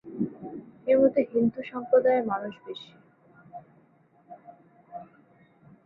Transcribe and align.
এর 0.87 0.97
মধ্যে 1.01 1.21
হিন্দু 1.31 1.59
সম্প্রদায়ের 1.71 2.25
মানুষের 2.31 2.63
বেশি। 2.67 2.91